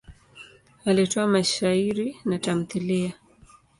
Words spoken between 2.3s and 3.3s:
tamthiliya.